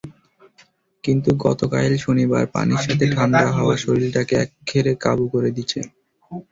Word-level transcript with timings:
কিন্তু 1.03 1.29
গতকাইল 1.45 1.93
শনিবার 2.05 2.43
পানির 2.53 2.81
সাথে 2.85 3.05
ঠান্ডা 3.15 3.45
হাওয়া 3.55 3.75
শরীলটাক 3.77 4.29
একখেরে 4.43 4.93
কাবু 5.03 5.25
করে 5.33 5.49
দিছে। 5.57 5.79